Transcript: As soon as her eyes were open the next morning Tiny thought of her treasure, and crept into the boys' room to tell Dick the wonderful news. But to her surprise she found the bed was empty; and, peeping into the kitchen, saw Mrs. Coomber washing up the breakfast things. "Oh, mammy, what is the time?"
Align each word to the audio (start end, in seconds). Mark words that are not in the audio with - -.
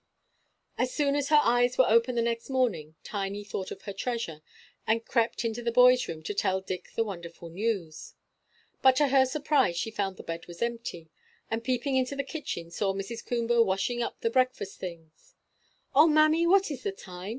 As 0.79 0.91
soon 0.91 1.15
as 1.15 1.29
her 1.29 1.39
eyes 1.43 1.77
were 1.77 1.85
open 1.87 2.15
the 2.15 2.23
next 2.23 2.49
morning 2.49 2.95
Tiny 3.03 3.43
thought 3.43 3.69
of 3.69 3.83
her 3.83 3.93
treasure, 3.93 4.41
and 4.87 5.05
crept 5.05 5.45
into 5.45 5.61
the 5.61 5.71
boys' 5.71 6.07
room 6.07 6.23
to 6.23 6.33
tell 6.33 6.59
Dick 6.59 6.91
the 6.95 7.03
wonderful 7.03 7.49
news. 7.51 8.15
But 8.81 8.95
to 8.95 9.09
her 9.09 9.27
surprise 9.27 9.77
she 9.77 9.91
found 9.91 10.17
the 10.17 10.23
bed 10.23 10.47
was 10.47 10.59
empty; 10.63 11.11
and, 11.51 11.63
peeping 11.63 11.97
into 11.97 12.15
the 12.15 12.23
kitchen, 12.23 12.71
saw 12.71 12.95
Mrs. 12.95 13.23
Coomber 13.23 13.63
washing 13.63 14.01
up 14.01 14.21
the 14.21 14.31
breakfast 14.31 14.79
things. 14.79 15.35
"Oh, 15.93 16.07
mammy, 16.07 16.47
what 16.47 16.71
is 16.71 16.81
the 16.81 16.91
time?" 16.91 17.29